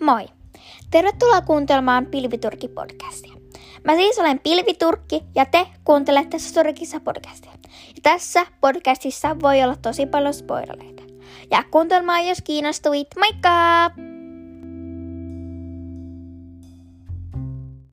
[0.00, 0.26] Moi!
[0.90, 3.40] Tervetuloa kuuntelemaan Pilviturkki-podcastia.
[3.84, 7.52] Mä siis olen Pilviturkki ja te kuuntelette Soturkissa podcastia.
[7.86, 11.02] Ja tässä podcastissa voi olla tosi paljon spoilereita.
[11.50, 13.08] Ja kuuntelemaan, jos kiinnostuit.
[13.18, 14.09] Moikka!